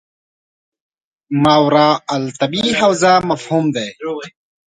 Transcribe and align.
ماورا 1.43 1.89
الطبیعي 2.15 2.71
حوزه 2.79 3.11
مفهوم 3.29 3.65
دی. 3.75 3.89